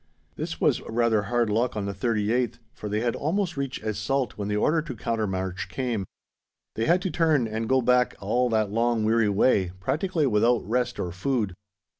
[0.35, 4.35] This was rather hard luck on the 38th, for they had almost reached Es Salt
[4.35, 6.07] when the order to counter march came.
[6.73, 10.99] They had to turn and go back all that long weary way, practically without rest
[10.99, 11.53] or food.